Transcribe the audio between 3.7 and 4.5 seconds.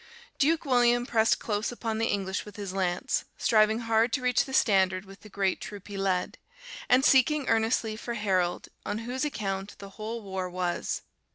hard to reach